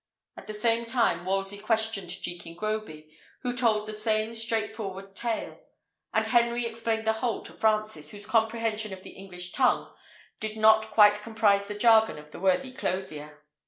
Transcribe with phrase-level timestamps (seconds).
[0.35, 5.59] At the same time Wolsey questioned Jekin Groby, who told the same straightforward tale;
[6.11, 9.93] and Henry explained the whole to Francis, whose comprehension of the English tongue
[10.39, 13.43] did not quite comprise the jargon of the worthy clothier.